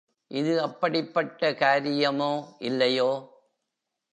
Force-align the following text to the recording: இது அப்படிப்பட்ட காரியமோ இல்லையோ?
இது 0.31 0.61
அப்படிப்பட்ட 0.61 1.53
காரியமோ 1.53 2.31
இல்லையோ? 2.61 3.09